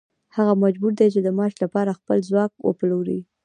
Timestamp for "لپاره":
1.63-1.97